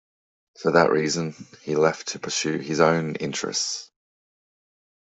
[0.59, 3.91] For that reason, he left to pursue his own interests.